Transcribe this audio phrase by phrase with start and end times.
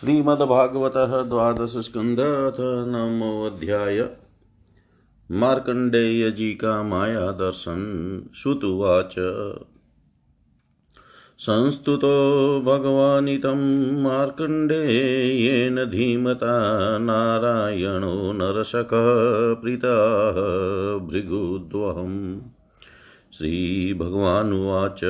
[0.00, 4.10] श्रीमद्भागवतः द्वादशस्कन्धः नमोऽध्याय
[5.30, 9.14] मार्कण्डेय जी का माया दर्शन श्रुतुवाच
[11.38, 13.56] संस्तुतो भगवानितं
[14.02, 20.32] मार्कण्डेयेन धीमता नारायणो नरशकः प्रीतः
[21.06, 22.40] भृगुद्वहम्।
[23.32, 25.00] श्रीभगवानुवाच।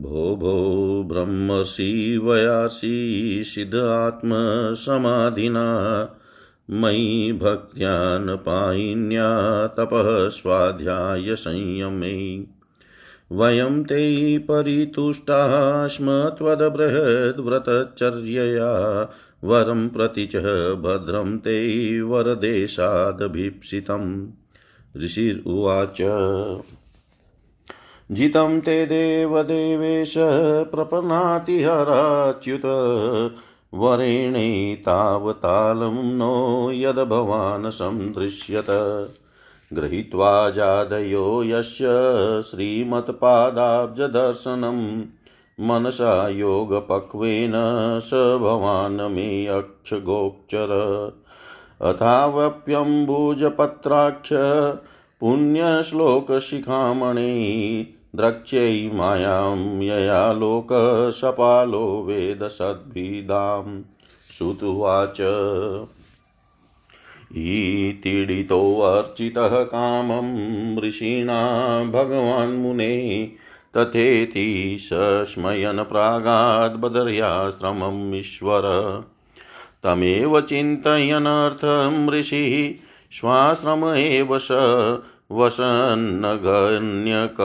[0.00, 5.64] भो भो ब्रह्मसि वयासि सिद्धात्मसमाधिना
[6.70, 12.44] मयि भक्त्यानपायिन्या तपः स्वाध्यायसंयमे
[13.32, 19.10] वयं ते परितुष्टाः स्म त्वद्बृहद्व्रतचर्यया
[19.44, 20.36] वरं प्रति च
[20.84, 24.28] भद्रं ते वरदेशादभीप्सितम्
[25.02, 26.02] ऋषिरुवाच
[28.10, 30.14] जितं ते देवदेवेश
[30.70, 32.62] प्रपन्नाति हराच्युत
[33.74, 38.66] वरेणैतावतालं नो यद्भवान् सन्दृश्यत
[39.72, 41.86] गृहीत्वा जादयो यस्य
[42.50, 45.04] श्रीमत्पादाब्जदर्शनं।
[45.60, 47.52] मनसा योगपक्वेन
[48.00, 51.12] स भवान् मे अक्षगोचर।
[51.82, 54.32] अथावप्यम्बुजपत्राक्ष
[55.20, 63.82] पुण्यश्लोकशिखामणि द्रक्ष्यै मायां यया लोकसपालो वेदसद्भिदां
[64.38, 65.16] श्रुतुवाच
[67.36, 73.32] ईतीडितोऽर्चितः कामं ऋषिणा भगवान् मुने,
[73.76, 78.62] तथेति सस्मयन् प्रागाद्बदर्याश्रमम् ईश्वर।
[79.82, 84.48] तमेव चिन्तयनर्थं ऋषिः स्वाश्रम एव स
[85.32, 87.36] वसन्नगण्यक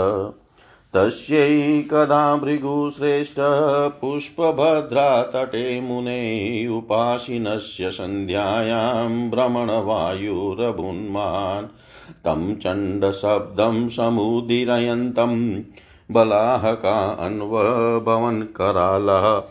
[0.94, 11.66] तस्यैकदा भृगुश्रेष्ठः पुष्पभद्रातटे मुने उपासिनस्य सन्ध्यायां भ्रमणवायुरभुन्मान्।
[12.10, 15.62] तं चण्डशब्दं समुदीरयन्तं।
[16.10, 19.42] बलाहका अन्वभवन् करालः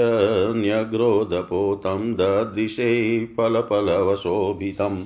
[0.55, 5.03] न्यग्रोधपोतं ददृशे फलफलवशोभितम्।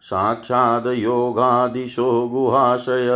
[0.01, 3.09] साक्षाद् योगादिशो गुहाशय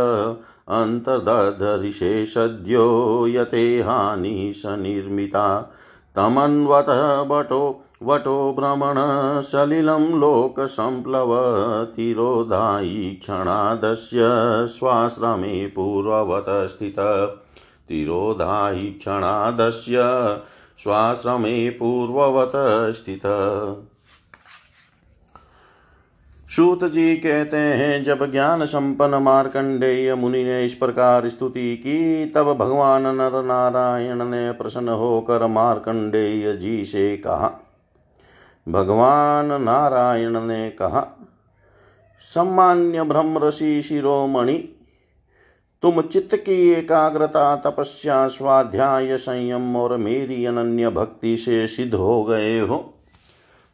[0.69, 5.73] अन्तर्दधरिषे सद्यो यते हानि सनिर्मिता
[6.15, 6.85] तमन्वत
[7.31, 8.95] वटो वटो भ्रमण,
[9.41, 14.19] सलिलं लोकसम्प्लवतिरोधायि क्षणादस्य
[14.67, 16.95] स्वाश्रमे पूर्ववत स्थित।
[17.89, 19.97] तिरोधायि क्षणादस्य
[20.77, 23.21] स्वाश्रमे पूर्ववत स्थित।
[26.55, 32.53] सूत जी कहते हैं, जब ज्ञान संपन्न मार्कंडेय मुनि ने इस प्रकार स्तुति की, तब
[32.53, 37.51] भगवान नर नारायण ने प्रसन्न होकर मार्कंडेय जी से कहा,
[38.69, 41.07] भगवान नारायण ने कहा
[42.19, 44.69] सम्मान्य ब्रह्म ऋषि शिरोमणि,
[45.81, 52.59] तुम चित्त की एकाग्रता, तपस्या, स्वाध्याय संयम और मेरी अनन्य भक्ति से सिद्ध हो गए
[52.59, 52.92] हो।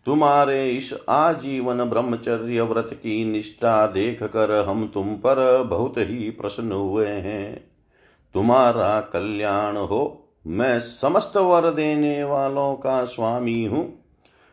[0.10, 6.72] तुम्हारे इस आजीवन ब्रह्मचर्य व्रत की निष्ठा देख कर हम तुम पर बहुत ही प्रसन्न
[6.72, 7.72] हुए हैं।
[8.34, 14.04] तुम्हारा कल्याण हो, मैं समस्त वर देने वालों का स्वामी हूँ।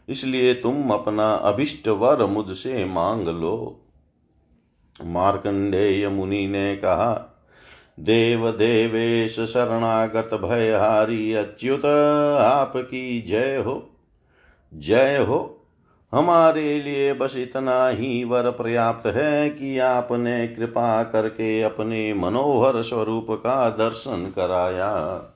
[0.08, 3.84] इसलिए तुम अपना अभिष्ट वर मुझसे मांग लो।
[5.04, 7.38] मार्कंडेय मुनि ने कहा,
[8.00, 11.84] देव देवेश शरणागत भयहारी अच्युत,
[12.40, 13.92] आपकी जय हो।
[14.74, 15.52] जय हो।
[16.12, 23.26] हमारे लिए बस इतना ही वर पर्याप्त है कि आपने कृपा करके अपने मनोहर स्वरूप
[23.30, 25.32] का दर्शन कराया।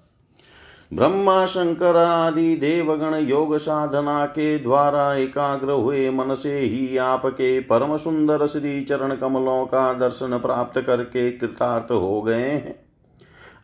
[0.94, 7.96] ब्रह्मा शंकर आदि देवगण योग साधना के द्वारा एकाग्र हुए मन से ही आपके परम
[7.96, 12.79] सुंदर श्री चरण कमलों का दर्शन प्राप्त करके कृतार्थ हो गए हैं।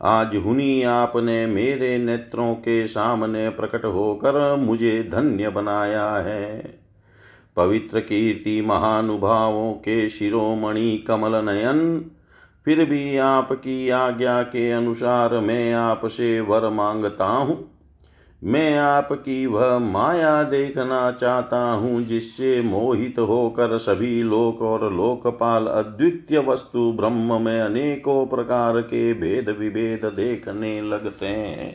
[0.02, 6.78] आज हुनी आपने मेरे नेत्रों के सामने प्रकट होकर मुझे धन्य बनाया है।
[7.56, 12.10] पवित्र कीर्ति महानुभावों के शिरोमणि कमल नयन,
[12.64, 17.75] फिर भी आपकी आज्ञा के अनुसार मैं आपसे वर माँगता हूँ।
[18.46, 26.38] मैं आपकी वह माया देखना चाहता हूँ, जिससे मोहित होकर सभी लोक और लोकपाल अद्वितीय
[26.38, 31.74] वस्तु ब्रह्म में अनेकों प्रकार के भेद विभेद देखने लगते हैं।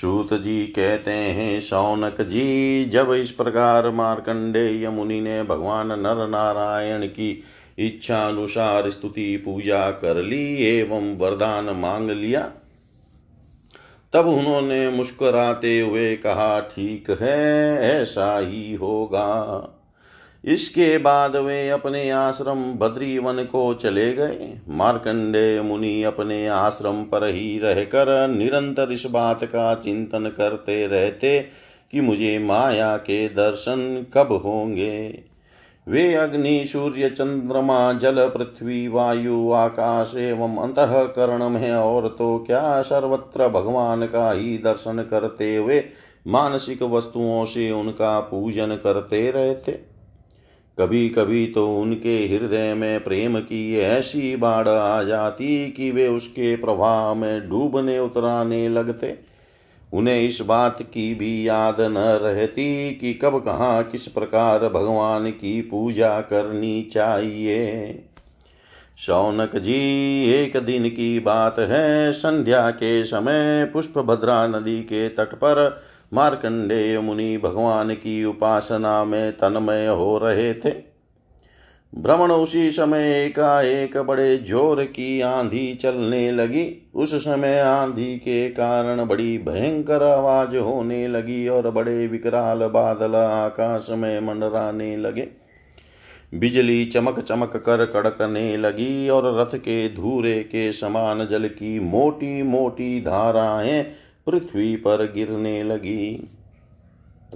[0.00, 7.06] सूत जी कहते हैं, शौनक जी, जब इस प्रकार मार्कंडेय मुनि ने भगवान नर नारायण
[7.06, 7.42] की
[7.78, 12.50] इच्छा अनुसार स्तुति पूजा कर ली एवं वरदान मांग लिया
[14.14, 19.78] तब उन्होंने मुस्कुराते हुए कहा, ठीक है, ऐसा ही होगा।
[20.44, 27.58] इसके बाद वे अपने आश्रम बद्रीवन को चले गए। मार्कंडे मुनि अपने आश्रम पर ही
[27.58, 31.40] रहकर निरंतर इस बात का चिंतन करते रहते
[31.92, 35.22] कि मुझे माया के दर्शन कब होंगे।
[35.88, 43.48] वे अग्नि, सूर्य, चंद्रमा, जल, पृथ्वी, वायु, आकाश एवं अंतकरण में और तो क्या सर्वत्र
[43.48, 45.84] भगवान का ही दर्शन करते हुए
[46.26, 49.72] मानसिक वस्तुओं से उनका पूजन करते रहते?
[50.78, 56.56] कभी कभी तो उनके हृदय में प्रेम की ऐसी बाढ़ आ जाती कि वे उसके
[56.56, 59.32] प्रभाव में डूबने, उतराने लगते।
[59.92, 65.62] उन्हें इस बात की भी याद न रहती कि कब कहाँ किस प्रकार भगवान की
[65.62, 68.04] पूजा करनी चाहिए।
[68.98, 69.78] शौनक जी,
[70.30, 75.82] एक दिन की बात है। संध्या के समय पुष्प भद्रा नदी के तट पर
[76.14, 80.91] मार्कंडेय मुनि भगवान की उपासना में तन्मय हो रहे थे।
[81.92, 89.04] भ्रमण उसी समय एकाएक बड़े ज़ोर की आंधी चलने लगी। उस समय आंधी के कारण
[89.06, 95.28] बड़ी भयंकर आवाज़ होने लगी और बड़े विकराल बादल आकाश में मंडराने लगे।
[96.34, 102.42] बिजली चमक चमक कर कड़कने लगी और रथ के धूरे के समान जल की मोटी
[102.42, 103.82] मोटी धाराएँ
[104.26, 106.28] पृथ्वी पर गिरने लगी।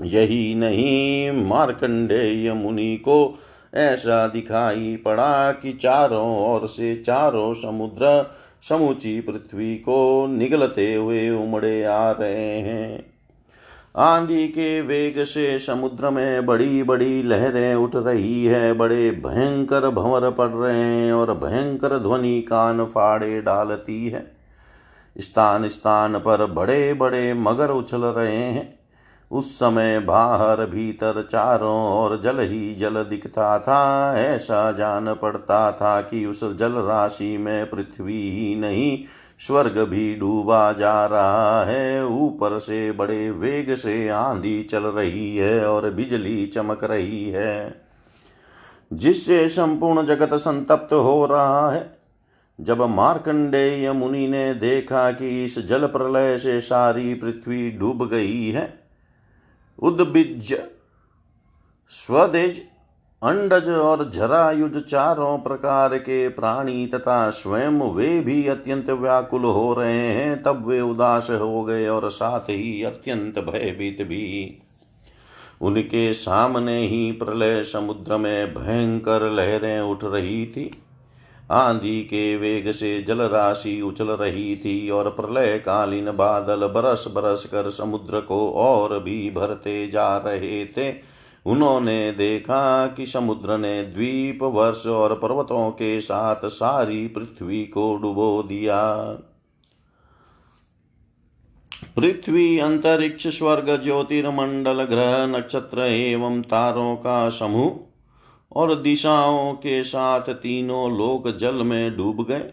[0.03, 3.39] यही नहीं, मार्कंडेय मुनि को
[3.77, 8.31] ऐसा दिखाई पड़ा कि चारों ओर से चारों समुद्र,
[8.69, 13.17] समूची पृथ्वी को निगलते हुए उमड़े आ रहे हैं।
[13.97, 20.31] आंधी के वेग से समुद्र में बड़ी बड़ी लहरें उठ रही है, बड़े भयंकर भंवर
[20.31, 24.37] पड़ रहे हैं और भयंकर ध्वनि कान फाड़े डालती है।
[25.19, 28.76] स्थान स्थान पर बड़े बड़े मगर उछल रहे हैं।
[29.31, 36.01] उस समय बाहर भीतर चारों ओर जल ही जल दिखता था। ऐसा जान पड़ता था
[36.01, 39.05] कि उस जल राशि में पृथ्वी ही नहीं,
[39.39, 45.67] स्वर्ग भी डूबा जा रहा है। ऊपर से बड़े वेग से आंधी चल रही है
[45.69, 47.83] और बिजली चमक रही है।
[48.93, 51.99] जिससे संपूर्ण जगत संतप्त हो रहा है।
[52.61, 58.86] जब मार्कंडेय मुनि ने देखा कि इस जल प्रलय से सारी पृथ्वी डूब गई है
[59.79, 60.53] उद्बिज
[61.89, 62.59] स्वदेज,
[63.23, 70.09] अंडज और जरायुज चारों प्रकार के प्राणी तथा स्वयं वे भी अत्यंत व्याकुल हो रहे
[70.09, 74.59] हैं, तब वे उदास हो गए और साथ ही अत्यंत भयभीत भी।
[75.61, 80.71] उनके सामने ही प्रलय समुद्र में भयंकर लहरें उठ रही थी।
[81.51, 87.45] आंधी के वेग से जल राशि उछल रही थी और प्रलय कालीन बादल बरस बरस
[87.45, 90.95] कर समुद्र को और भी भरते जा रहे थे।
[91.47, 98.43] उन्होंने देखा कि समुद्र ने द्वीप, वर्ष और पर्वतों के साथ सारी पृथ्वी को डुबो
[98.43, 98.97] दिया।
[101.97, 107.86] पृथ्वी, अंतरिक्ष, स्वर्ग, ज्योतिर्मंडल, ग्रह, नक्षत्र एवं तारों का समूह
[108.57, 112.53] और दिशाओं के साथ तीनों लोक जल में डूब गए।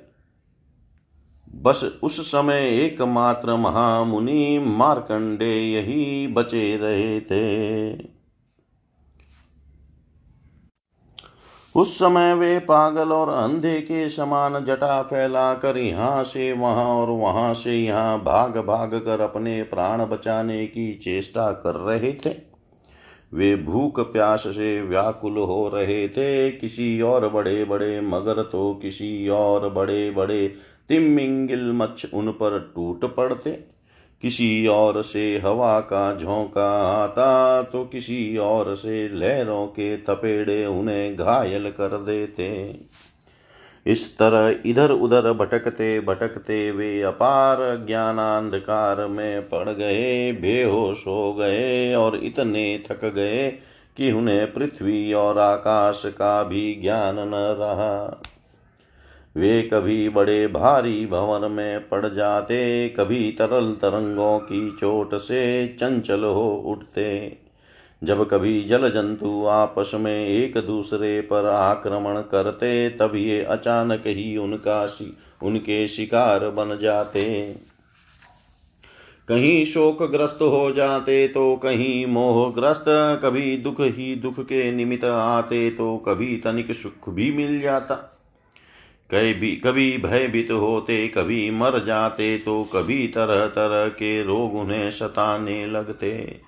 [1.56, 8.14] बस उस समय एकमात्र महामुनि मार्कंडे यही बचे रहे थे।
[11.76, 17.54] उस समय वे पागल और अंधे के समान जटा फैलाकर यहाँ से वहाँ और वहाँ
[17.54, 22.53] से यहाँ भाग भाग कर अपने प्राण बचाने की चेष्टा कर रहे थे।
[23.34, 29.30] वे भूख प्यास से व्याकुल हो रहे थे। किसी और बड़े बड़े मगर तो किसी
[29.30, 30.48] और बड़े बड़े
[30.90, 33.52] तिमिंगिल मच्छ उन पर टूट पड़ते।
[34.24, 41.16] किसी और से हवा का झोंका आता तो किसी और से लहरों के थपेड़े उन्हें
[41.16, 42.50] घायल कर देते।
[43.86, 51.96] इस तरह इधर उधर भटकते भटकते वे अपार ज्ञानांधकार में पड़ गए, बेहोश हो गए
[51.96, 53.52] और इतने थक गए
[53.98, 58.22] कि उन्हें पृथ्वी और आकाश का भी ज्ञान न रहा।
[59.38, 66.24] वे कभी बड़े भारी भवन में पड़ जाते, कभी तरल तरंगों की चोट से चंचल
[66.24, 67.43] हो उठते।
[68.04, 74.36] जब कभी जल जंतु आपस में एक दूसरे पर आक्रमण करते, तब ये अचानक ही
[74.38, 74.88] उनका
[75.44, 77.24] उनके शिकार बन जाते।
[79.28, 82.86] कहीं शोकग्रस्त हो जाते तो कहीं मोहग्रस्त,
[83.24, 87.96] कभी दुख ही दुख के निमित्त आते तो कभी तनिक सुख भी मिल जाता।
[89.10, 95.66] कभी कभी भयभीत होते, कभी मर जाते तो कभी तरह तरह के रोग उन्हें सताने
[95.68, 96.42] लगते।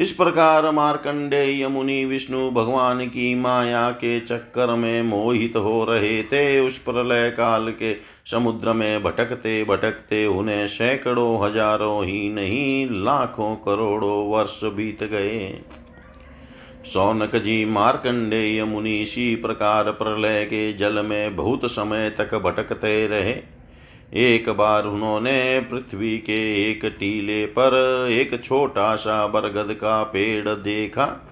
[0.00, 6.60] इस प्रकार मार्कंडेय मुनि विष्णु भगवान की माया के चक्कर में मोहित हो रहे थे।
[6.60, 7.94] उस प्रलय काल के
[8.26, 15.60] समुद्र में भटकते भटकते उन्हें सैकड़ों, हज़ारों ही नहीं, लाखों करोड़ों वर्ष बीत गए।
[16.84, 23.59] सौनक जी, मार्कंडेय मुनि इसी प्रकार प्रलय के जल में बहुत समय तक भटकते रहे।
[24.14, 27.74] एक बार उन्होंने पृथ्वी के एक टीले पर
[28.10, 31.26] एक छोटा सा बरगद का पेड़ देखा।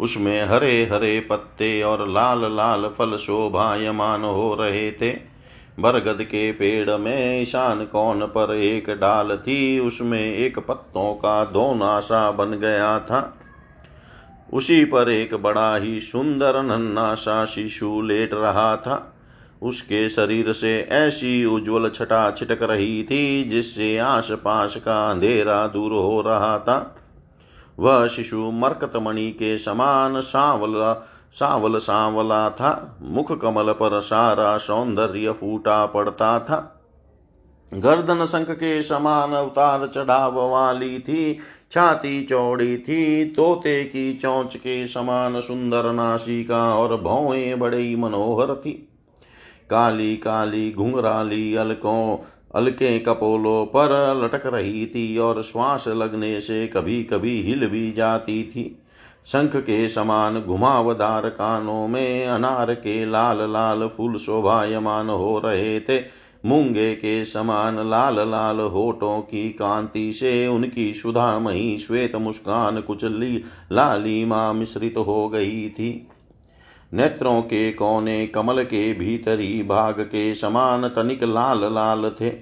[0.00, 5.10] उसमें हरे हरे पत्ते और लाल लाल फल शोभायमान हो रहे थे।
[5.80, 12.00] बरगद के पेड़ में ईशान कौन पर एक डाल थी। उसमें एक पत्तों का दोना
[12.00, 13.38] सा बन गया था।
[14.52, 19.10] उसी पर एक बड़ा ही सुंदर नन्ना सा शिशु लेट रहा था।
[19.64, 25.92] उसके शरीर से ऐसी उज्जवल छटा छिटक रही थी, जिससे आस पास का अंधेरा दूर
[25.92, 26.96] हो रहा था।
[27.78, 30.94] वह शिशु मरकतमणि के समान सांवला,
[31.34, 36.80] सावल सांवला था। मुख कमल पर सारा सौंदर्य फूटा पड़ता था।
[37.74, 41.38] गर्दन शंख के समान अवतार चढ़ाव वाली थी,
[41.72, 48.88] छाती चौड़ी थी, तोते की चौंच के समान सुंदर नासिका और भौएँ बड़ी मनोहर थी।
[49.70, 52.18] काली काली घुंघराली अलकों,
[52.54, 58.42] अलके कपोलों पर लटक रही थी और श्वास लगने से कभी कभी हिल भी जाती
[58.42, 58.80] थी।
[59.26, 66.24] शंख के समान घुमावदार कानों में अनार के लाल लाल फूल शोभायमान हो रहे थे।
[66.46, 73.44] मूँगे के समान लाल लाल होठों की कांति से उनकी सुधामयी श्वेत मुस्कान कुछ ली
[73.72, 76.08] लालिमा मिश्रित हो गई थी।
[76.92, 82.32] नेत्रों के कोने कमल के भीतरी भाग के समान तनिक लाल लाल थे।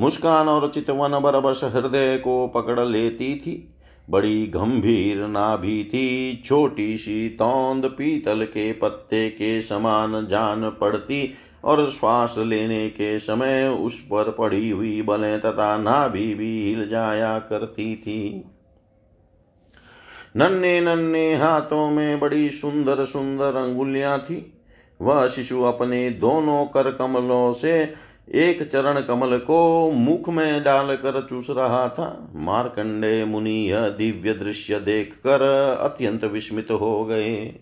[0.00, 3.68] मुस्कान और चितवन बरबस हृदय को पकड़ लेती थी।
[4.10, 11.90] बड़ी गंभीर नाभि थी, छोटी सी तौंद पीतल के पत्ते के समान जान पड़ती और
[11.90, 17.96] श्वास लेने के समय उस पर पड़ी हुई बलें तथा नाभि भी हिल जाया करती
[17.96, 18.44] थी।
[20.36, 24.60] नन्हे नन्हे हाथों में बड़ी सुंदर सुंदर अंगुलियाँ थी।
[25.00, 27.94] वह शिशु अपने दोनों कर कमलों से
[28.34, 34.80] एक चरण कमल को मुख में डालकर चूस रहा था। मार्कंडे मुनि यह दिव्य दृश्य
[34.80, 35.42] देखकर
[35.80, 37.54] अत्यंत विस्मित हो गए।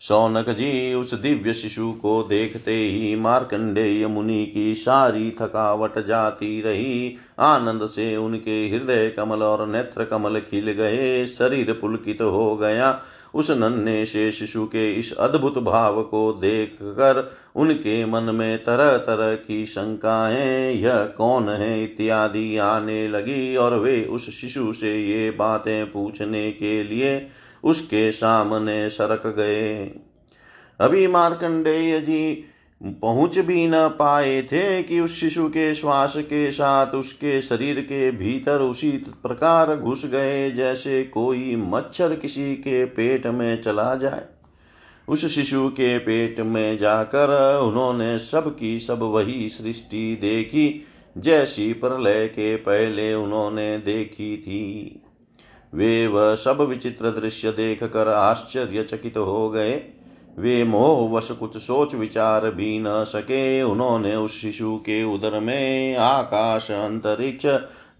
[0.00, 7.16] सौनक जी, उस दिव्य शिशु को देखते ही मार्कंडेय मुनि की सारी थकावट जाती रही।
[7.38, 13.00] आनंद से उनके हृदय कमल और नेत्र कमल खिल गए, शरीर पुलकित हो गया।
[13.34, 18.96] उस नन्हे से शिशु के इस अद्भुत भाव को देख कर उनके मन में तरह
[18.96, 25.30] तरह की शंकाएँ, यह कौन है इत्यादि आने लगी और वे उस शिशु से ये
[25.30, 27.18] बातें पूछने के लिए
[27.64, 29.84] उसके सामने सरक गए।
[30.80, 32.44] अभी मार्कंडेय जी
[33.02, 38.10] पहुँच भी न पाए थे कि उस शिशु के श्वास के साथ उसके शरीर के
[38.10, 38.90] भीतर उसी
[39.22, 44.22] प्रकार घुस गए जैसे कोई मच्छर किसी के पेट में चला जाए।
[45.08, 50.84] उस शिशु के पेट में जाकर उन्होंने सब की सब वही सृष्टि देखी,
[51.18, 55.03] जैसी प्रलय के पहले उन्होंने देखी थी।
[55.74, 59.82] वे वह सब विचित्र दृश्य देख कर आश्चर्यचकित हो गए।
[60.38, 66.70] वे मोहवश कुछ सोच विचार भी न सके। उन्होंने उस शिशु के उदर में आकाश
[66.70, 67.46] अंतरिक्ष,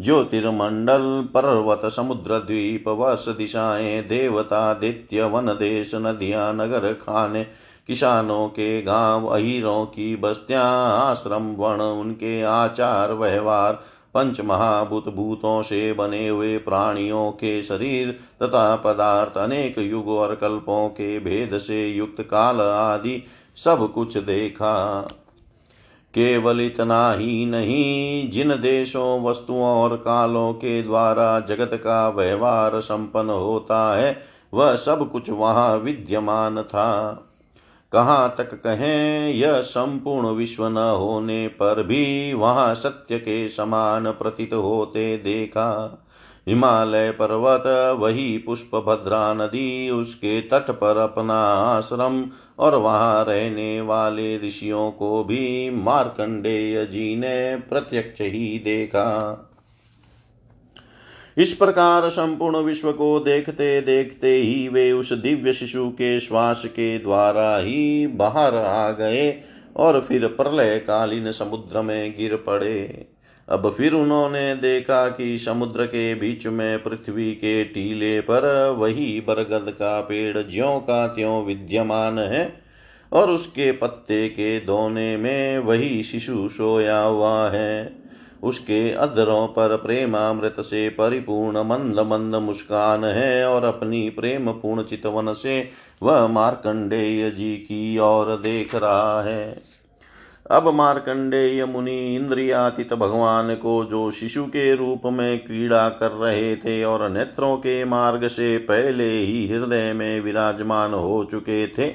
[0.00, 7.46] ज्योतिर्मंडल, पर्वत, समुद्र, द्वीप वर्ष दिशाएँ, देवता, दित्य, वन देश, नदियाँ, नगर, खाने,
[7.86, 13.80] किसानों के गाँव, अहिरों की बस्तियाँ, आश्रम वन उनके आचार, व्यवहार
[14.14, 18.10] पंच महाभूत भूतों से बने हुए प्राणियों के शरीर
[18.42, 23.22] तथा पदार्थ अनेक युग और कल्पों के भेद से युक्त काल आदि
[23.56, 25.00] सब कुछ देखा।
[26.14, 33.30] केवल इतना ही नहीं, जिन देशों, वस्तुओं और कालों के द्वारा जगत का व्यवहार संपन्न
[33.30, 34.22] होता है,
[34.54, 37.20] वह सब कुछ वहाँ विद्यमान था।
[37.94, 44.54] कहाँ तक कहें, यह संपूर्ण विश्व न होने पर भी वहाँ सत्य के समान प्रतीत
[44.54, 46.00] होते देखा।
[46.48, 54.38] हिमालय पर्वत, वही पुष्प भद्रा नदी, उसके तट पर अपना आश्रम और वहाँ रहने वाले
[54.38, 59.50] ऋषियों को भी मार्कंडेय जी ने प्रत्यक्ष ही देखा।
[61.36, 66.98] इस प्रकार संपूर्ण विश्व को देखते देखते ही वे उस दिव्य शिशु के श्वास के
[66.98, 69.42] द्वारा ही बाहर आ गए
[69.76, 73.06] और फिर प्रलय कालीन समुद्र में गिर पड़े।
[73.48, 78.46] अब फिर उन्होंने देखा कि समुद्र के बीच में पृथ्वी के टीले पर
[78.78, 82.60] वही बरगद का पेड़ ज्यो का त्यों विद्यमान है
[83.12, 88.03] और उसके पत्ते के दोने में वही शिशु सोया हुआ है।
[88.44, 95.32] उसके अधरों पर प्रेमामृत से परिपूर्ण मंद मंद मुस्कान है और अपनी प्रेम पूर्ण चितवन
[95.32, 95.68] से
[96.02, 99.62] वह मार्कंडेय जी की ओर देख रहा है।
[100.50, 106.82] अब मार्कंडेय मुनि इंद्रियातीत भगवान को जो शिशु के रूप में क्रीड़ा कर रहे थे
[106.84, 111.92] और नेत्रों के मार्ग से पहले ही हृदय में विराजमान हो चुके थे,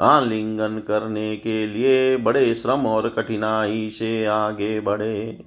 [0.00, 5.44] आलिंगन करने के लिए बड़े श्रम और कठिनाई से आगे बढ़े।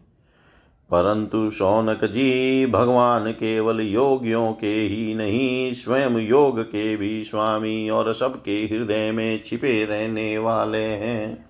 [0.91, 8.13] परंतु शौनक जी, भगवान केवल योगियों के ही नहीं, स्वयं योग के भी स्वामी और
[8.13, 11.45] सबके हृदय में छिपे रहने वाले हैं।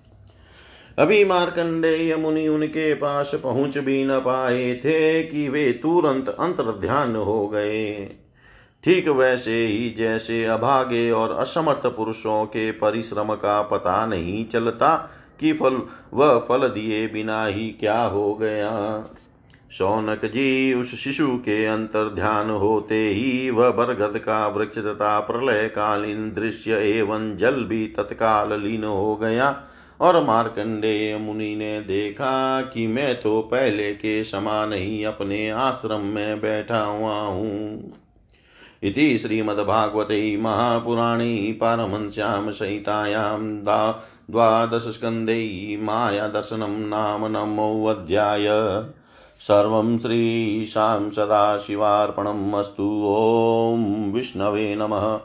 [0.98, 7.16] अभी मार्कंडेय मुनि उनके पास पहुँच भी न पाए थे कि वे तुरंत अंतर ध्यान
[7.16, 8.10] हो गए।
[8.84, 14.96] ठीक वैसे ही जैसे अभागे और असमर्थ पुरुषों के परिश्रम का पता नहीं चलता
[15.40, 15.82] कि फल
[16.14, 18.70] वह फल दिए बिना ही क्या हो गया।
[19.70, 25.68] शौनक जी, उस शिशु के अंतर ध्यान होते ही वह बरगद का वृक्ष तथा प्रलय
[25.68, 29.56] कालीन दृश्य एवं जल भी तत्काल लीन हो गया
[30.00, 36.40] और मार्कंडेय मुनि ने देखा कि मैं तो पहले के समान ही अपने आश्रम में
[36.40, 37.92] बैठा हुआ हूँ।
[38.82, 43.40] इति श्रीमद्भागवते महापुराणे पारमहंस्यां संहितायां
[44.30, 45.36] द्वादशस्कन्धे
[45.82, 48.46] मायादर्शनं नाम नमोऽध्याय।
[49.40, 55.20] सर्वं श्रीशां सदाशिवार्पणम् ॐ विष्णवे नमः।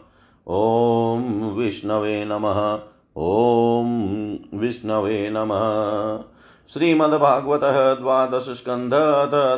[0.48, 1.22] ॐ
[1.56, 2.80] विष्णवे नमः।
[3.18, 6.24] ॐ विष्णवे नमः।
[6.74, 8.92] श्रीमद्भागवतः द्वादश स्कंध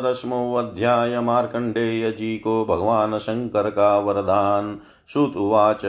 [0.05, 4.79] दशमोऽध्याय मार्कंडेय जी को भगवान शंकर का वरदान
[5.13, 5.81] श्रुतुवाच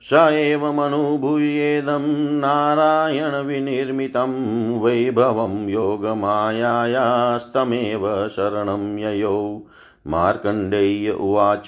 [0.00, 9.60] स एवमनुभूयेदं नारायणविनिर्मितं वैभवं योगमायायास्तमेव शरणं ययौ।
[10.06, 11.66] मार्कण्डेय्य उवाच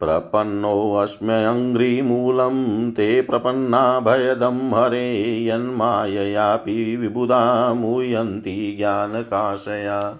[0.00, 10.18] प्रपन्नोऽस्म्यङ्घ्रिमूलं ते प्रपन्ना भयदं हरे, यन्माययापि विबुधा मुयन्ति ज्ञानकाशया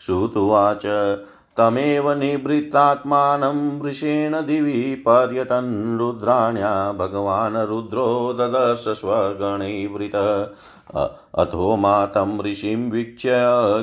[0.00, 0.82] श्रुतुवाच
[1.58, 8.06] तमेव निवृत्तात्मानं वृषेण दिवि पर्यटन् रुद्राण्या भगवान् रुद्रो
[8.38, 10.28] ददर्श स्वगणैवृतः
[11.42, 13.36] अथो मातं ऋषिं वीक्ष्य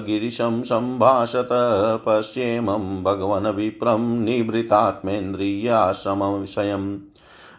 [0.08, 1.50] गिरिशं सम्भाषत
[2.06, 6.88] पश्येमं भगवन् विप्रं निवृतात्मेन्द्रियाश्रमविषयम्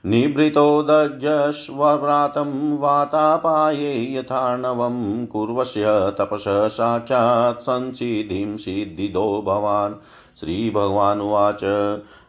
[0.07, 9.95] निभृतोदजस्वव्रातं वातापाये यथार्णवं कुर्वस्य तपस साक्षात् संसिधिं सिद्धिदो भवान्।
[10.41, 11.61] श्रीभगवानुवाच,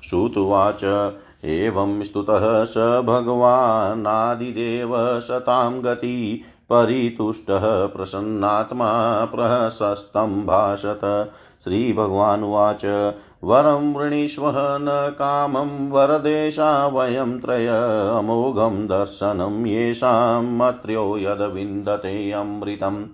[0.10, 1.14] श्रुत्वाच
[1.46, 11.32] एवं स्तुतः स भगवानादिदेव सतां गति परितुष्टः प्रसन्नात्मा प्रशस्तं भाषत
[11.64, 17.68] श्रीभगवानुवाच, वरं वृणीष्व न कामं वरदेशा वयं त्रय
[18.18, 23.06] अमोघं दर्शनं येषां मत्र्यो यद्विन्दते अमृतम्।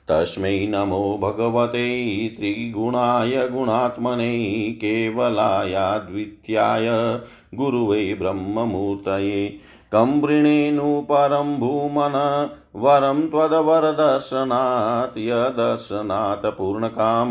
[0.09, 7.19] तस्मै नमो भगवते त्रिगुणाय गुणात्मने केवलायाद्वित्याय
[7.55, 9.59] गुरुवे ब्रह्ममूर्तये।
[9.93, 17.31] कम्बृणेनु परं भूमन वरं त्वदवरदर्शनात् यदर्शनात् पूर्णकाम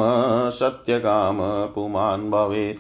[0.50, 1.38] सत्यकाम
[1.76, 2.80] पुमान् भवेत्।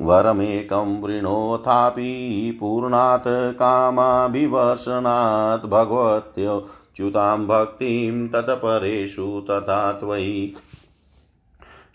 [0.00, 10.54] वरमेकं वृणोथापि पूर्णात् कामाभिवर्षणात् भगवत्योच्युतां भक्तिं तत्परेषु तथा त्वयि।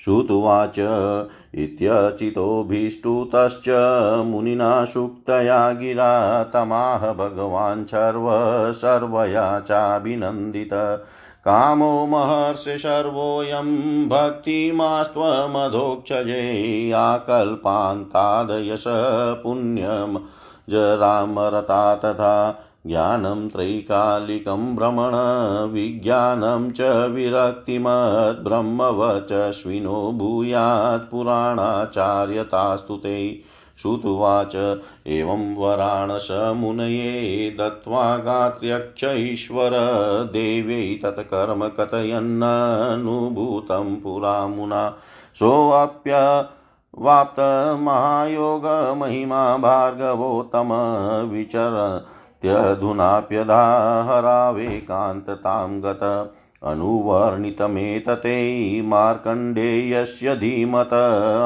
[0.05, 0.75] श्रुत्वाच
[1.55, 3.69] इत्यचितोऽभीष्टुतश्च
[4.25, 8.29] मुनिना सुक्तया गिरा तमाह भगवान् सर्व
[8.73, 11.03] सर्वया चाभिनन्दित।
[11.45, 18.83] कामो महर्षि सर्वोऽयं भक्तिमास्त्वमधोक्षजे आकल्पान्तादयश
[19.43, 20.17] पुण्यं।
[20.69, 25.11] जरामरता तथा ज्ञानं त्रैकालिकं भ्रमण,
[25.73, 33.41] विज्ञानं च विरक्तिमत् ब्रह्मवचस्विनो भूयात् पुराणाचार्यतास्तु ते।
[33.81, 39.71] श्रुत्वाच, एवं वराणसमुनये दत्त्वा गात्र्यक्ष ईश्वर
[40.33, 44.97] देव्यै तत्कर्म कथयन्ननुभूतं पुरा मुना
[45.35, 46.45] सोऽप्य
[46.97, 50.69] वाप्तमहायोगमहिमा भार्गवोत्तम
[52.43, 60.89] विचर त्यधुनाप्यधा हरावेकान्ततां गत अनुवर्णितमेतते मार्कण्डेयस्य धीमत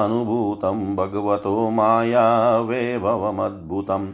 [0.05, 4.11] अनुभूतं भगवतो माया वैभवमद्भुतम्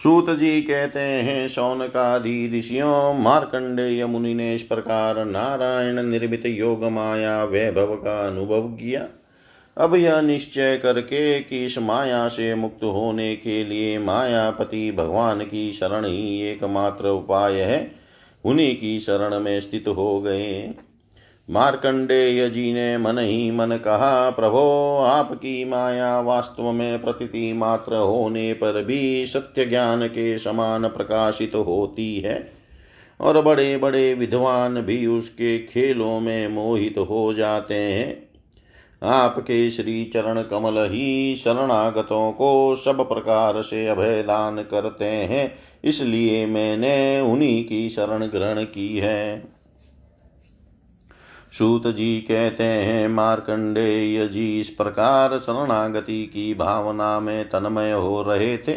[0.02, 7.44] सूत जी कहते हैं, शौनकादि ऋषियों, मार्कंडेय मुनि ने इस प्रकार नारायण निर्मित योग माया
[7.44, 9.08] वैभव का अनुभव किया।
[9.78, 15.72] अब यह निश्चय करके कि इस माया से मुक्त होने के लिए मायापति भगवान की
[15.72, 17.92] शरण ही एकमात्र उपाय है।
[18.44, 20.74] उन्हीं की शरण में स्थित हो गए।
[21.48, 28.52] मार्कंडेय जी ने मन ही मन कहा, प्रभो, आपकी माया वास्तव में प्रतीति मात्र होने
[28.52, 32.50] पर भी सत्य ज्ञान के समान प्रकाशित होती है
[33.20, 38.28] और बड़े बड़े विद्वान भी उसके खेलों में मोहित हो जाते हैं।
[39.02, 45.52] आपके श्री चरण कमल ही शरणागतों को सब प्रकार से अभयदान करते हैं,
[45.84, 49.57] इसलिए मैंने उन्हीं की शरण ग्रहण की है।
[51.58, 58.58] सूत जी कहते हैं मार्कंडेय जी इस प्रकार शरणागति की भावना में तन्मय हो रहे
[58.58, 58.76] थे।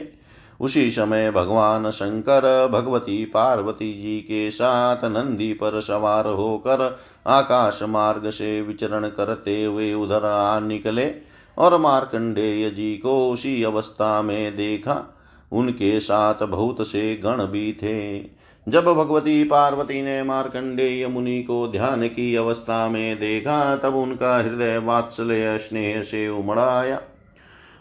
[0.61, 8.29] उसी समय भगवान शंकर भगवती पार्वती जी के साथ नंदी पर सवार होकर आकाश मार्ग
[8.29, 11.13] से विचरण करते हुए उधर आ निकले
[11.57, 15.17] और मार्कंडेय जी को उसी अवस्था में देखा।
[15.51, 22.07] उनके साथ बहुत से गण भी थे। जब भगवती पार्वती ने मार्कंडेय मुनि को ध्यान
[22.07, 27.01] की अवस्था में देखा, तब उनका हृदय वात्सल्य स्नेह से उमड़ आया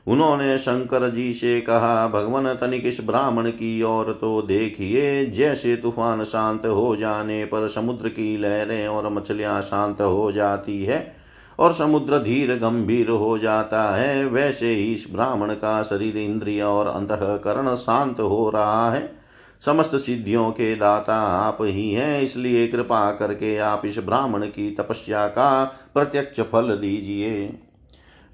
[0.06, 6.24] उन्होंने शंकर जी से कहा, भगवान, तनिक इस ब्राह्मण की ओर तो देखिए, जैसे तूफ़ान
[6.24, 11.16] शांत हो जाने पर समुद्र की लहरें और मछलियाँ शांत हो जाती है
[11.58, 16.86] और समुद्र धीर गंभीर हो जाता है, वैसे ही इस ब्राह्मण का शरीर इंद्रिय और
[16.86, 19.19] अंतकरण शांत हो रहा है।
[19.62, 25.26] समस्त सिद्धियों के दाता आप ही हैं, इसलिए कृपा करके आप इस ब्राह्मण की तपस्या
[25.26, 27.58] का प्रत्यक्ष फल दीजिए।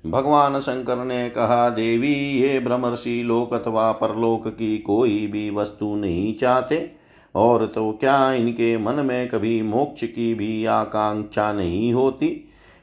[0.07, 6.35] भगवान शंकर ने कहा, देवी, ये ब्रह्मर्षि लोक अथवा परलोक की कोई भी वस्तु नहीं
[6.35, 6.91] चाहते,
[7.35, 12.29] और तो क्या इनके मन में कभी मोक्ष की भी आकांक्षा नहीं होती?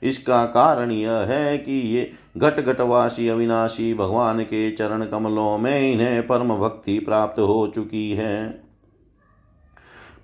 [0.02, 6.28] इसका कारण यह है कि ये घट घटवासी अविनाशी भगवान के चरण कमलों में इन्हें
[6.28, 8.50] परम भक्ति प्राप्त हो चुकी है।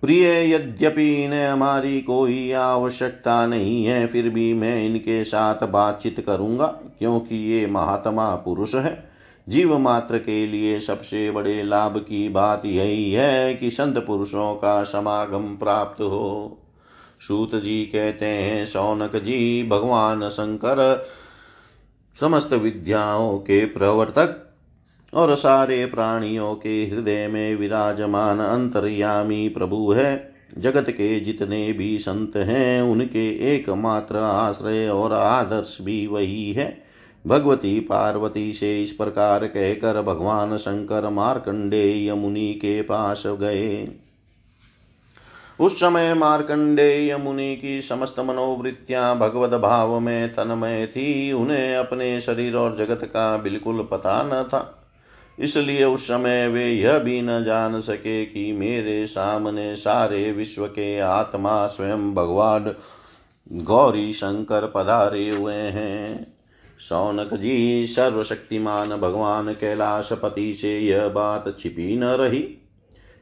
[0.01, 6.67] प्रिय, यद्यपि इन्हें हमारी कोई आवश्यकता नहीं है, फिर भी मैं इनके साथ बातचीत करूँगा,
[6.99, 9.09] क्योंकि ये महात्मा पुरुष है।
[9.49, 14.83] जीव मात्र के लिए सबसे बड़े लाभ की बात यही है कि संत पुरुषों का
[14.83, 16.57] समागम प्राप्त हो।
[17.27, 21.07] सूत जी कहते हैं, सौनक जी, भगवान शंकर
[22.19, 24.53] समस्त विद्याओं के प्रवर्तक
[25.13, 32.35] और सारे प्राणियों के हृदय में विराजमान अंतर्यामी प्रभु है। जगत के जितने भी संत
[32.35, 36.83] हैं, उनके एकमात्र आश्रय और आदर्श भी वही है।
[37.27, 43.87] भगवती पार्वती से इस प्रकार कहकर भगवान शंकर मार्कंडेय मुनि के पास गए।
[45.59, 52.55] उस समय मार्कंडेय मुनि की समस्त मनोवृत्तियाँ भगवत भाव में तन्मय थी। उन्हें अपने शरीर
[52.55, 54.75] और जगत का बिल्कुल पता न था।
[55.39, 60.99] इसलिए उस समय वे यह भी न जान सके कि मेरे सामने सारे विश्व के
[60.99, 62.75] आत्मा स्वयं भगवान
[63.53, 66.33] गौरी शंकर पधारे हुए हैं।
[66.79, 72.58] सौनक जी, सर्वशक्तिमान भगवान कैलाशपति से यह बात छिपी न रही।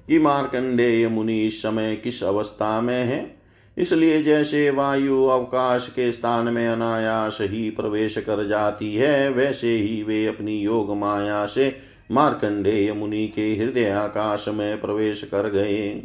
[0.08, 3.38] कि मार्कंडेय मुनि इस समय किस अवस्था में है?
[3.78, 10.04] इसलिए जैसे वायु अवकाश के स्थान में अनायास ही प्रवेश कर जाती है, वैसे ही
[10.04, 11.78] वे अपनी योग माया से
[12.12, 16.04] मार्कंडेय मुनि के हृदय आकाश में प्रवेश कर गए।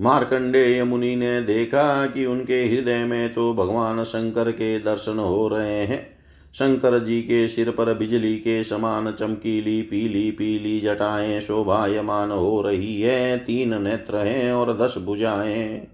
[0.00, 5.84] मार्कंडेय मुनि ने देखा कि उनके हृदय में तो भगवान शंकर के दर्शन हो रहे
[5.84, 6.11] हैं।
[6.54, 13.00] शंकर जी के सिर पर बिजली के समान चमकीली, पीली पीली जटाएँ शोभायमान हो रही
[13.00, 15.88] है। तीन नेत्र हैं और दस भुजाएँ।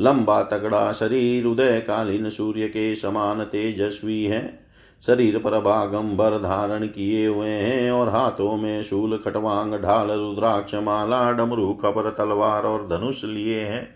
[0.00, 4.68] लंबा तगड़ा शरीर उदय कालीन सूर्य के समान तेजस्वी है।
[5.06, 11.32] शरीर पर बागंबर धारण किए हुए हैं और हाथों में शूल खटवांग ढाल, रुद्राक्ष माला,
[11.32, 13.88] डमरू, खबर, तलवार और धनुष लिए हैं।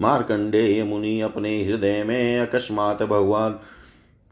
[0.00, 3.58] मार्कंडेय मुनि अपने हृदय में अकस्मात भगवान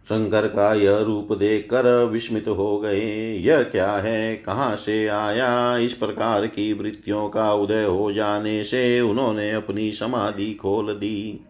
[0.05, 4.37] शंकर का यह रूप देखकर विस्मित हो गए। यह क्या है?
[4.37, 5.77] कहाँ से आया?
[5.77, 11.47] इस प्रकार की वृत्तियों का उदय हो जाने से उन्होंने अपनी समाधि खोल दी।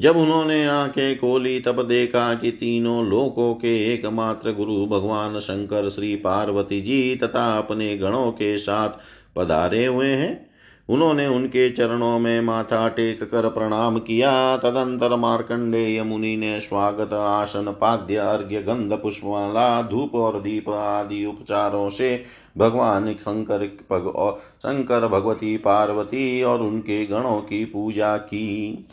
[0.00, 6.16] जब उन्होंने आँखें खोली, तब देखा कि तीनों लोकों के एकमात्र गुरु भगवान शंकर श्री
[6.16, 8.88] पार्वती जी तथा अपने गणों के साथ
[9.36, 10.49] पधारे हुए हैं।
[10.90, 17.76] उन्होंने उनके चरणों में माथा टेक कर प्रणाम किया। तदंतर मार्कंडेय मुनि ने स्वागत आसन,
[17.80, 22.24] पाद्य, अर्घ्य, गंध, पुष्पमाला, धूप और दीप आदि उपचारों से
[22.58, 23.58] भगवान शंकर,
[23.90, 28.86] भग शंकर भगवती, पार्वती और उनके गणों की पूजा की।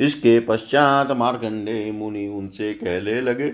[0.00, 3.52] इसके पश्चात मार्कंडेय मुनि उनसे कहने लगे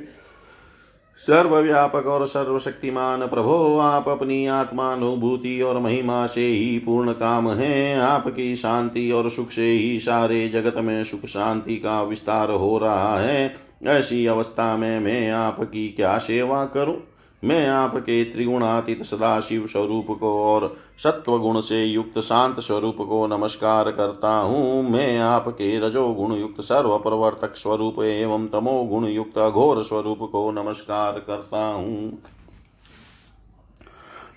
[1.19, 8.57] सर्वव्यापक और सर्वशक्तिमान प्रभो, आप अपनी आत्मानुभूति और महिमा से ही पूर्ण काम हैं। आपकी
[8.57, 13.55] शांति और सुख से ही सारे जगत में सुख शांति का विस्तार हो रहा है।
[13.87, 17.06] ऐसी अवस्था में मैं आपकी क्या सेवा करूँ?
[17.43, 23.91] मैं आपके त्रिगुणातीत सदाशिव स्वरूप को और सत्व गुण से युक्त शांत स्वरूप को नमस्कार
[23.91, 29.83] करता हूँ। मैं आपके रजो गुण युक्त सर्व प्रवर्तक स्वरूप एवं तमो गुण युक्त अघोर
[29.83, 32.19] स्वरूप को नमस्कार करता हूँ।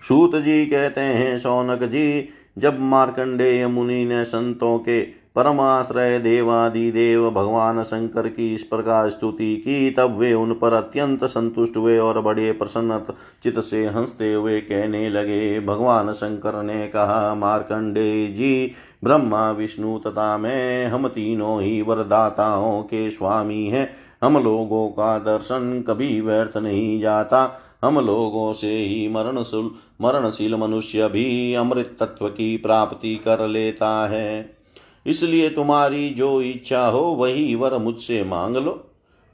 [0.08, 5.02] सूत जी कहते हैं, सौनक जी, जब मार्कंडेय मुनि ने संतों के
[5.36, 11.78] परमाश्रय देवादिदेव भगवान शंकर की इस प्रकार स्तुति की, तब वे उन पर अत्यंत संतुष्ट
[11.78, 13.14] हुए और बड़े प्रसन्न
[13.44, 18.72] चित से हँसते हुए कहने लगे, भगवान शंकर ने कहा मार्कंडे जी,
[19.04, 23.90] ब्रह्मा, विष्णु तथा मैं, हम तीनों ही वरदाताओं के स्वामी हैं।
[24.24, 29.72] हम लोगों का दर्शन कभी व्यर्थ नहीं जाता। हम लोगों से ही मरणशील
[30.02, 34.59] मरणशील मनुष्य भी अमृत तत्व की प्राप्ति कर लेता है।
[35.06, 38.86] इसलिए तुम्हारी जो इच्छा हो वही वर मुझसे मांग लो।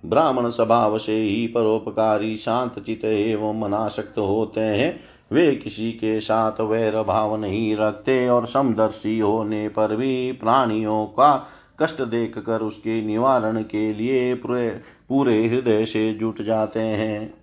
[0.04, 5.00] ब्राह्मण स्वभाव से ही परोपकारी शांत चित एवं मनाशक्त होते हैं।
[5.32, 11.48] वे किसी के साथ वैर भाव नहीं रखते और समदर्शी होने पर भी प्राणियों का
[11.82, 14.68] कष्ट देख कर उसके निवारण के लिए पूरे
[15.10, 17.34] पूरे हृदय से जुट जाते हैं।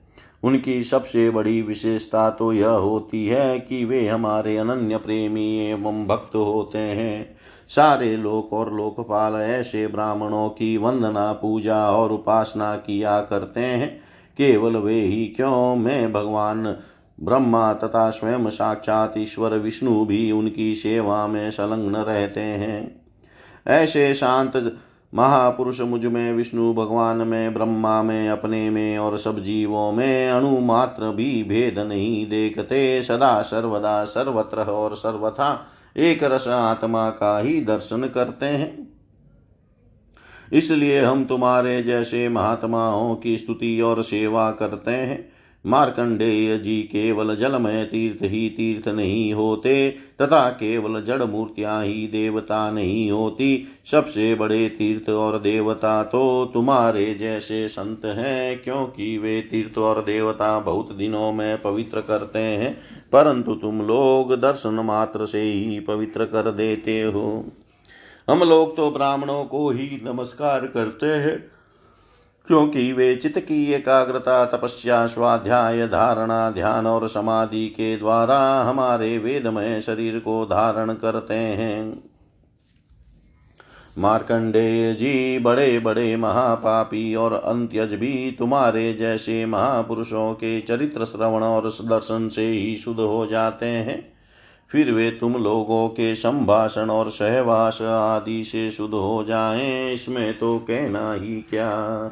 [0.45, 6.35] उनकी सबसे बड़ी विशेषता तो यह होती है कि वे हमारे अनन्य प्रेमी एवं भक्त
[6.35, 7.37] होते हैं।
[7.77, 14.01] सारे लोक और लोकपाल ऐसे ब्राह्मणों की वंदना, पूजा और उपासना किया करते हैं।
[14.39, 15.77] केवल वे ही क्यों?
[15.77, 16.77] मैं भगवान
[17.21, 23.01] ब्रह्मा तथा स्वयं साक्षात ईश्वर विष्णु भी उनकी सेवा में संलग्न रहते हैं।
[23.67, 24.77] ऐसे शांत
[25.15, 31.05] महापुरुष मुझमें, विष्णु भगवान में, ब्रह्मा में, अपने में और सब जीवों में अणु मात्र
[31.05, 35.67] भी भेद नहीं देखते। सदा सर्वदा सर्वत्र और सर्वथा
[35.97, 38.89] एक रस आत्मा का ही दर्शन करते हैं।
[40.53, 45.33] इसलिए हम तुम्हारे जैसे महात्माओं की स्तुति और सेवा करते हैं।
[45.65, 49.91] मार्कंडेय जी केवल जलमय तीर्थ ही तीर्थ नहीं होते,
[50.23, 57.15] तथा केवल जड़ मूर्तियाँ ही देवता नहीं होती। सबसे बड़े तीर्थ और देवता तो तुम्हारे
[57.15, 62.77] जैसे संत हैं, क्योंकि वे तीर्थ और देवता बहुत दिनों में पवित्र करते हैं।
[63.13, 67.45] परंतु तुम लोग दर्शन मात्र से ही पवित्र कर देते हो।
[68.29, 71.37] हम लोग तो ब्राह्मणों को ही नमस्कार करते हैं,
[72.47, 79.81] क्योंकि वे चित्त की एकाग्रता, तपस्या, स्वाध्याय, धारणा, ध्यान और समाधि के द्वारा हमारे वेदमय
[79.81, 82.12] शरीर को धारण करते हैं।
[83.97, 91.69] मार्कंडेय जी, बड़े बड़े महापापी और अंत्यज भी तुम्हारे जैसे महापुरुषों के चरित्र श्रवण और
[91.83, 94.13] दर्शन से ही शुद्ध हो जाते हैं।
[94.71, 100.59] फिर वे तुम लोगों के संभाषण और सहवास आदि से शुद्ध हो जाएँ, इसमें तो
[100.59, 102.11] कहना ही क्या।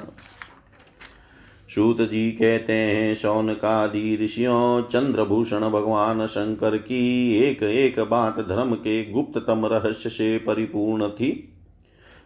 [1.70, 9.04] सूत जी कहते हैं, शौनकादि ऋषियों, चंद्रभूषण भगवान शंकर की एक एक बात धर्म के
[9.10, 11.46] गुप्ततम रहस्य से परिपूर्ण थी।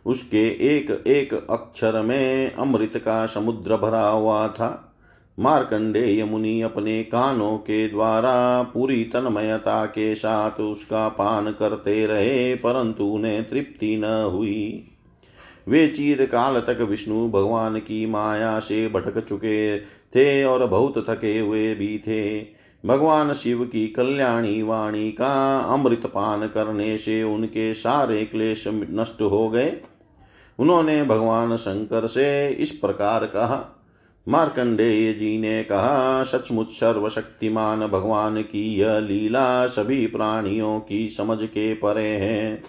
[0.07, 4.91] उसके एक एक अक्षर में अमृत का समुद्र भरा हुआ था।
[5.39, 13.05] मार्कंडेय मुनि अपने कानों के द्वारा पूरी तन्मयता के साथ उसका पान करते रहे, परंतु
[13.05, 14.91] उन्हें तृप्ति न हुई।
[15.69, 21.39] वे चीर काल तक विष्णु भगवान की माया से भटक चुके थे और बहुत थके
[21.39, 22.41] हुए भी थे।
[22.85, 29.49] भगवान शिव की कल्याणी वाणी का अमृत पान करने से उनके सारे क्लेश नष्ट हो
[29.49, 29.77] गए।
[30.59, 33.81] उन्होंने भगवान शंकर से इस प्रकार कहा।
[34.29, 41.75] मार्कंडेय जी ने कहा, सचमुच सर्वशक्तिमान भगवान की यह लीला सभी प्राणियों की समझ के
[41.75, 42.63] परे है।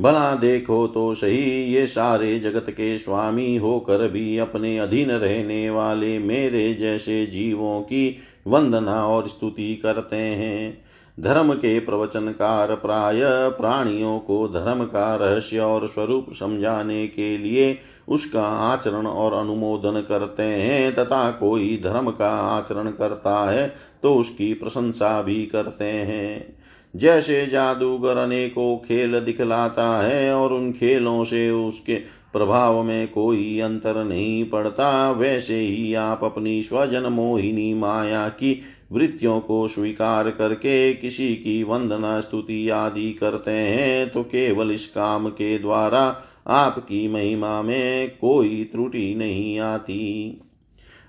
[0.00, 6.18] भला देखो तो सही, ये सारे जगत के स्वामी होकर भी अपने अधीन रहने वाले
[6.18, 10.84] मेरे जैसे जीवों की वंदना और स्तुति करते हैं।
[11.22, 13.20] धर्म के प्रवचनकार प्राय
[13.50, 20.42] प्राणियों को धर्म का रहस्य और स्वरूप समझाने के लिए उसका आचरण और अनुमोदन करते
[20.42, 26.56] हैं, तथा कोई धर्म का आचरण करता है तो उसकी प्रशंसा भी करते हैं।
[26.94, 31.94] जैसे जादूगर अनेकों खेल दिखलाता है, और उन खेलों से उसके
[32.32, 38.60] प्रभाव में कोई अंतर नहीं पड़ता, वैसे ही आप अपनी स्वजन मोहिनी माया की
[38.92, 45.28] वृत्तियों को स्वीकार करके किसी की वंदना, स्तुति आदि करते हैं तो केवल इस काम
[45.28, 50.40] के द्वारा आपकी महिमा में कोई त्रुटि नहीं आती।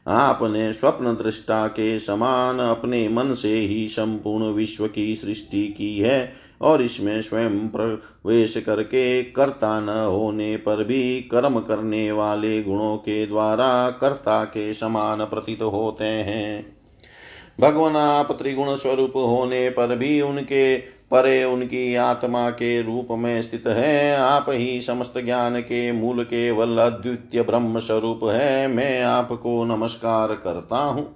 [0.07, 6.34] आपने स्वप्न दृष्टा के समान अपने मन से ही संपूर्ण विश्व की सृष्टि की है,
[6.61, 13.25] और इसमें स्वयं प्रवेश करके कर्ता न होने पर भी कर्म करने वाले गुणों के
[13.25, 16.82] द्वारा कर्ता के समान प्रतीत होते हैं।
[17.60, 20.78] भगवान आप त्रिगुण स्वरूप होने पर भी उनके
[21.12, 26.78] परे उनकी आत्मा के रूप में स्थित है। आप ही समस्त ज्ञान के मूल केवल
[26.78, 31.16] अद्वितीय ब्रह्म स्वरूप है। मैं आपको नमस्कार करता हूँ।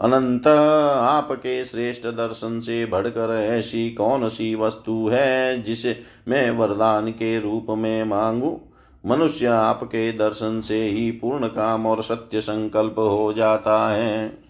[0.00, 7.38] अनंत आपके श्रेष्ठ दर्शन से बढ़कर ऐसी कौन सी वस्तु है जिसे मैं वरदान के
[7.40, 8.60] रूप में मांगू?
[9.06, 14.42] मनुष्य आपके दर्शन से ही पूर्ण काम और सत्य संकल्प हो जाता है।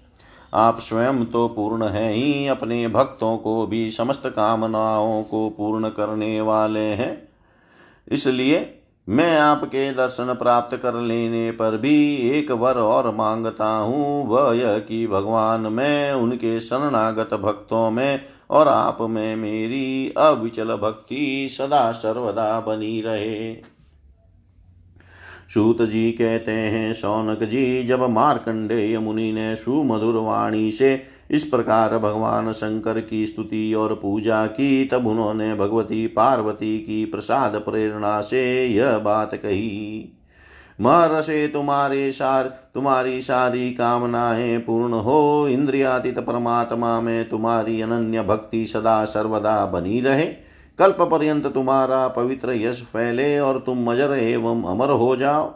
[0.53, 6.41] आप स्वयं तो पूर्ण हैं ही, अपने भक्तों को भी समस्त कामनाओं को पूर्ण करने
[6.41, 7.29] वाले हैं।
[8.09, 8.79] इसलिए
[9.09, 14.79] मैं आपके दर्शन प्राप्त कर लेने पर भी एक वर और माँगता हूँ, वह यह
[14.79, 22.61] कि भगवान मैं उनके शरणागत भक्तों में और आप में मेरी अविचल भक्ति सदा सर्वदा
[22.61, 23.72] बनी रहे।
[25.55, 31.99] सूत जी कहते हैं सौनक जी, जब मार्कंडेय मुनि ने सुमधुर वाणी से इस प्रकार
[31.99, 38.67] भगवान शंकर की स्तुति और पूजा की, तब उन्होंने भगवती पार्वती की प्रसाद प्रेरणा से
[38.67, 40.19] यह बात कही,
[40.81, 42.45] महर्षे, तुम्हारे सार,
[42.75, 50.52] तुम्हारी सारी कामनाएँ पूर्ण हो, इंद्रियातीत परमात्मा में तुम्हारी अनन्य भक्ति सदा सर्वदा बनी रहे।
[50.79, 55.53] कल्प पर्यंत तुम्हारा पवित्र यश फैले और तुम मजर एवं अमर हो जाओ।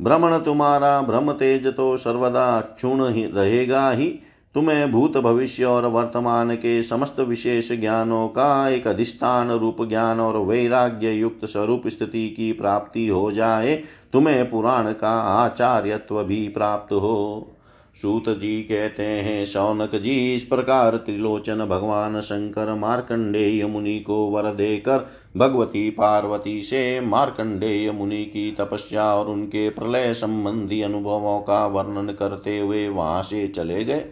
[0.00, 4.08] भ्रमण तुम्हारा भ्रम तेज तो सर्वदा क्षुण ही रहेगा ही।
[4.54, 10.36] तुम्हें भूत भविष्य और वर्तमान के समस्त विशेष ज्ञानों का एक अधिष्ठान रूप ज्ञान और
[10.36, 13.76] वैराग्य युक्त स्वरूप स्थिति की प्राप्ति हो जाए।
[14.12, 17.54] तुम्हें पुराण का आचार्यत्व भी प्राप्त हो।
[18.02, 24.42] सूत जी कहते हैं, शौनक जी, इस प्रकार त्रिलोचन भगवान शंकर मार्कंडेय मुनि को वर
[24.42, 32.12] देकर भगवती पार्वती से मार्कंडेय मुनि की तपस्या और उनके प्रलय संबंधी अनुभवों का वर्णन
[32.12, 34.04] करते हुए वहाँ से चले गए।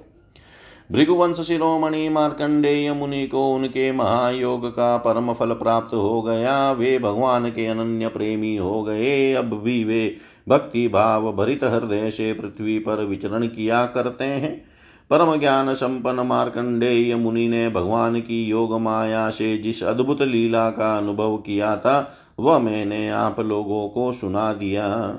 [0.93, 7.51] भृगुवंश शिरोमणि मार्कंडेय मुनि को उनके महायोग का परम फल प्राप्त हो गया। वे भगवान
[7.51, 10.17] के अनन्य प्रेमी हो गए। अब भी वे
[10.49, 14.65] भक्ति भाव भरित हृदय से पृथ्वी पर विचरण किया करते हैं।
[15.11, 20.99] परम ज्ञान संपन्न मार्कंडेय मुनि ने भगवान की योग माया से जिस अद्भुत लीला का
[20.99, 25.17] अनुभव किया था, वह मैंने आप लोगों को सुना दिया।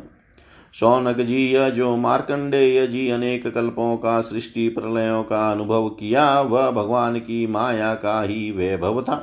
[0.74, 6.72] शौनक जी यह जो मार्कंडेय जी अनेक कल्पों का, सृष्टि प्रलयों का अनुभव किया, वह
[6.72, 9.16] भगवान की माया का ही वैभव था,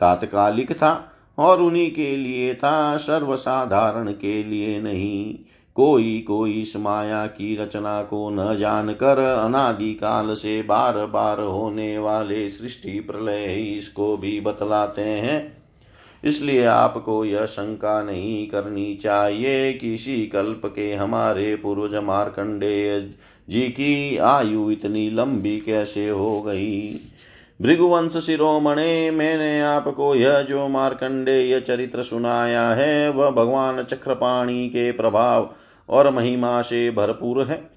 [0.00, 5.34] तात्कालिक था। और उन्हीं के लिए था सर्वसाधारण के लिए नहीं।
[5.76, 12.48] कोई कोई इस माया की रचना को न जानकर अनादिकाल से बार बार होने वाले
[12.50, 15.56] सृष्टि प्रलय इसको भी बतलाते हैं।
[16.24, 23.10] इसलिए आपको यह शंका नहीं करनी चाहिए कि इसी कल्प के हमारे पूर्वज मार्कंडेय
[23.48, 27.00] जी की आयु इतनी लंबी कैसे हो गई।
[27.62, 35.50] भृगुवंश शिरोमणे मैंने आपको यह जो मार्कंडेय चरित्र सुनाया है, वह भगवान चक्रपाणी के प्रभाव
[35.88, 37.70] और महिमा से भरपूर है।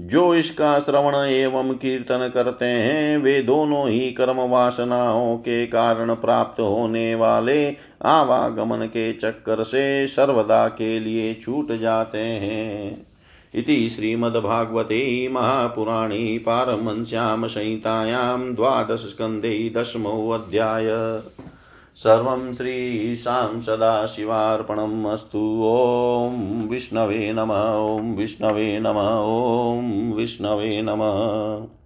[0.00, 6.60] जो इसका श्रवण एवं कीर्तन करते हैं, वे दोनों ही कर्म वासनाओं के कारण प्राप्त
[6.60, 13.11] होने वाले आवागमन के चक्कर से सर्वदा के लिए छूट जाते हैं।
[13.54, 20.86] इति श्रीमद्भागवते महापुराणे पारमंस्यां संहितायां द्वादशस्कन्धे दशमोऽध्याय
[21.96, 27.50] सर्वं श्रीशां सदाशिवार्पणम् अस्तु। ॐ विष्णवे नम।
[27.96, 31.81] ॐ विष्णवे नम। ॐ विष्णवे नमः।